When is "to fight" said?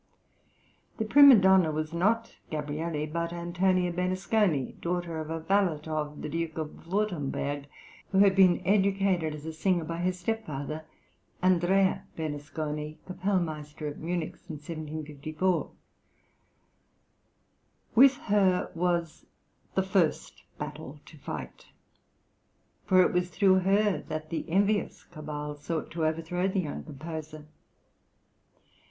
21.05-21.67